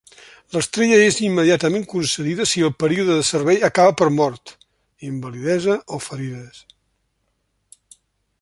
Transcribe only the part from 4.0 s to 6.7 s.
per mort, invalidesa o ferides.